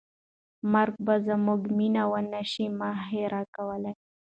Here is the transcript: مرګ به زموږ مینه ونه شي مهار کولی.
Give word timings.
مرګ 0.73 0.93
به 1.05 1.15
زموږ 1.27 1.61
مینه 1.77 2.03
ونه 2.11 2.41
شي 2.51 2.65
مهار 2.79 3.33
کولی. 3.55 3.91